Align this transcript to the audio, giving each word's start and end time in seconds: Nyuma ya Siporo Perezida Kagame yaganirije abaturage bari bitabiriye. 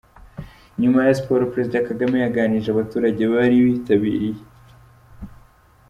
Nyuma 0.81 0.99
ya 1.07 1.15
Siporo 1.17 1.43
Perezida 1.53 1.85
Kagame 1.87 2.15
yaganirije 2.19 2.69
abaturage 2.71 3.23
bari 3.33 3.57
bitabiriye. 3.67 4.41